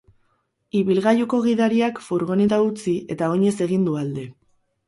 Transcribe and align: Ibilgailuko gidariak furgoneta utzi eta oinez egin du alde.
Ibilgailuko 0.79 1.41
gidariak 1.43 2.01
furgoneta 2.07 2.61
utzi 2.71 2.95
eta 3.17 3.31
oinez 3.37 3.55
egin 3.67 3.89
du 3.91 3.99
alde. 4.05 4.27